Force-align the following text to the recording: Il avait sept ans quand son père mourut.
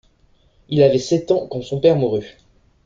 Il 0.69 0.81
avait 0.81 0.97
sept 0.97 1.29
ans 1.29 1.45
quand 1.45 1.61
son 1.61 1.79
père 1.79 1.95
mourut. 1.95 2.37